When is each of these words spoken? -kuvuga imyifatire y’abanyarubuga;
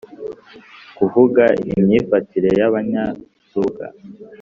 -kuvuga 0.95 1.43
imyifatire 1.77 2.49
y’abanyarubuga; 2.59 3.85